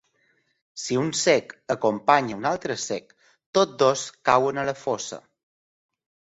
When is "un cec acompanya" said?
1.01-2.37